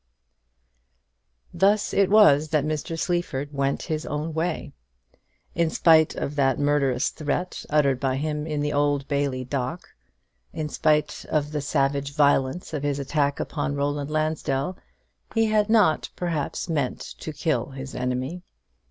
[1.53, 2.97] Thus it was that Mr.
[2.97, 4.73] Sleaford went his own way.
[5.53, 9.89] In spite of that murderous threat uttered by him in the Old Bailey dock,
[10.53, 14.75] in spite of the savage violence of his attack upon Roland Lansdell,
[15.35, 18.41] he had not, perhaps, meant to kill his enemy.